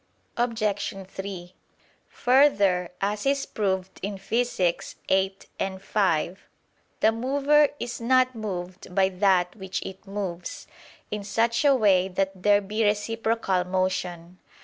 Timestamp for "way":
11.75-12.07